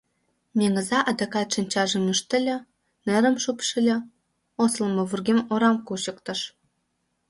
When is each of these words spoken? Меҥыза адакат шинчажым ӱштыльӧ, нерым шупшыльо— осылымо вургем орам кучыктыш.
Меҥыза 0.57 0.99
адакат 1.09 1.47
шинчажым 1.55 2.03
ӱштыльӧ, 2.13 2.57
нерым 3.05 3.35
шупшыльо— 3.43 3.97
осылымо 4.63 5.03
вургем 5.09 5.39
орам 5.53 5.77
кучыктыш. 5.87 6.39